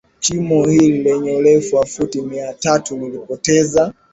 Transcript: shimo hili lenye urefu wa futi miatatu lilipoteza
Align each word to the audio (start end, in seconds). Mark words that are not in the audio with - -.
shimo 0.19 0.65
hili 0.65 1.03
lenye 1.03 1.31
urefu 1.35 1.75
wa 1.75 1.85
futi 1.85 2.21
miatatu 2.21 2.97
lilipoteza 2.97 3.93